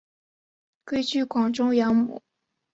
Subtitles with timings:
[0.83, 2.23] 归居广州养母。